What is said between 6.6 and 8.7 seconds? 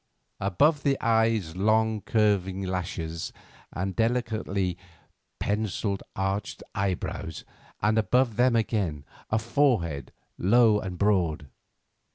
eyebrows, and above them